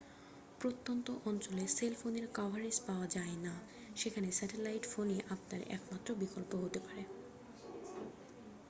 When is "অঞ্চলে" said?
1.25-1.63